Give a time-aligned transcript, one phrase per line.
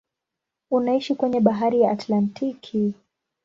[0.71, 2.93] Unaishia kwenye bahari ya Atlantiki.